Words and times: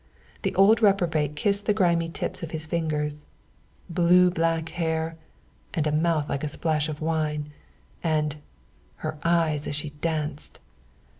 the 0.41 0.55
old 0.55 0.81
reprobate 0.81 1.35
kissed 1.35 1.67
the 1.67 1.75
grimy 1.75 2.09
tips 2.09 2.41
of 2.41 2.49
his 2.49 2.65
fingers, 2.65 3.27
"blue 3.87 4.31
black 4.31 4.69
hair, 4.69 5.15
and 5.75 5.85
a 5.85 5.91
mouth 5.91 6.27
like 6.27 6.43
a 6.43 6.47
splash 6.49 6.89
of 6.89 7.01
wine 7.01 7.51
and 8.03 8.37
her 9.05 9.19
eyes 9.23 9.67
as 9.67 9.75
she 9.75 9.91
danced!" 10.01 10.57